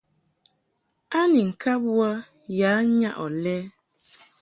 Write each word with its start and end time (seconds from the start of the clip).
A 1.17 1.19
ni 1.31 1.41
ŋkab 1.49 1.81
wə 1.97 2.09
ya 2.59 2.69
nyaʼ 2.97 3.15
ɔ 3.23 3.25
lɛ? 3.43 3.57